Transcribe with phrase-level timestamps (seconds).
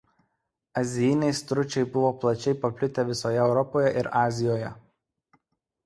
[0.79, 4.77] Azijiniai stručiai buvo plačiai paplitę visoje Europoje ir Azijoje.